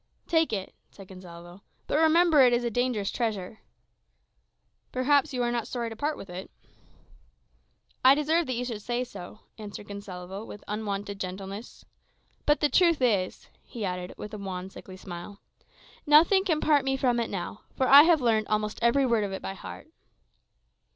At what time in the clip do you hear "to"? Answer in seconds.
5.91-5.95